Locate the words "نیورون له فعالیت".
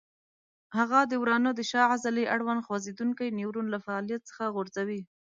3.37-4.21